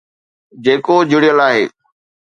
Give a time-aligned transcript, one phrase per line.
[0.63, 1.63] جيڪو جڙيل آهي.